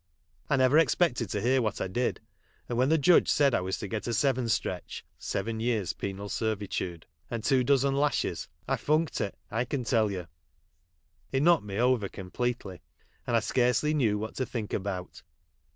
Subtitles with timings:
[0.49, 2.21] I never expected to hear what I did,
[2.67, 6.27] and when the judge said I was to get a seven stretch (seven years' penal
[6.27, 10.25] servitude) and two dozen lashes, I funked it, I can tell you.
[11.31, 12.81] It knocked me over completely,
[13.27, 15.21] and I scarcely knew what to think about.